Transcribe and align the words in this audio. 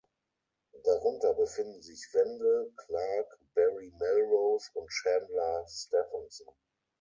Darunter 0.83 1.35
befinden 1.35 1.79
sich 1.83 2.09
Wendel 2.13 2.73
Clark, 2.75 3.37
Barry 3.53 3.93
Melrose 3.99 4.71
und 4.73 4.87
Chandler 4.89 5.63
Stephenson. 5.69 6.55